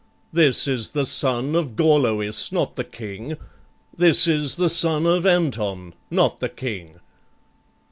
[0.31, 3.37] This is the son of Gorloïs, not the King;
[3.95, 6.99] This is the son of Anton, not the King."